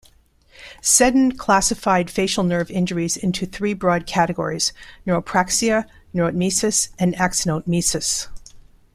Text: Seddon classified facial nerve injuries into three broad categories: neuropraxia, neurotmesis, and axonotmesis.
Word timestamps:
Seddon 0.81 1.37
classified 1.37 2.09
facial 2.09 2.43
nerve 2.43 2.71
injuries 2.71 3.15
into 3.15 3.45
three 3.45 3.75
broad 3.75 4.07
categories: 4.07 4.73
neuropraxia, 5.05 5.87
neurotmesis, 6.11 6.89
and 6.97 7.13
axonotmesis. 7.17 8.27